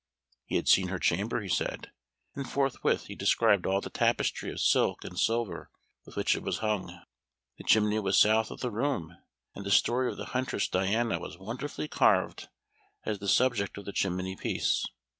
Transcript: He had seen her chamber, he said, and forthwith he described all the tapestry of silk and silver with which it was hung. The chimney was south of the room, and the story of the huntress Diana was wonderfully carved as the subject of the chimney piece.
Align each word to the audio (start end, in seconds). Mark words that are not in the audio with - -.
He 0.47 0.55
had 0.55 0.67
seen 0.67 0.87
her 0.87 0.97
chamber, 0.97 1.41
he 1.41 1.47
said, 1.47 1.91
and 2.33 2.49
forthwith 2.49 3.05
he 3.05 3.13
described 3.13 3.67
all 3.67 3.81
the 3.81 3.91
tapestry 3.91 4.51
of 4.51 4.59
silk 4.59 5.03
and 5.05 5.15
silver 5.19 5.69
with 6.07 6.15
which 6.15 6.35
it 6.35 6.41
was 6.41 6.57
hung. 6.57 7.01
The 7.59 7.63
chimney 7.65 7.99
was 7.99 8.17
south 8.17 8.49
of 8.49 8.61
the 8.61 8.71
room, 8.71 9.15
and 9.53 9.63
the 9.63 9.69
story 9.69 10.09
of 10.09 10.17
the 10.17 10.25
huntress 10.33 10.67
Diana 10.67 11.19
was 11.19 11.37
wonderfully 11.37 11.87
carved 11.87 12.49
as 13.05 13.19
the 13.19 13.27
subject 13.27 13.77
of 13.77 13.85
the 13.85 13.93
chimney 13.93 14.35
piece. 14.35 14.87